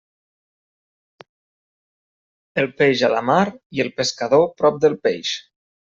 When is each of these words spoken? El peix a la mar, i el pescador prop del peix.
El 2.63 2.73
peix 2.81 3.07
a 3.09 3.15
la 3.15 3.23
mar, 3.31 3.39
i 3.79 3.87
el 3.87 3.95
pescador 4.01 4.51
prop 4.59 4.85
del 4.89 5.03
peix. 5.09 5.41